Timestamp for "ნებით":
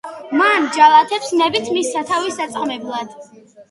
1.43-1.71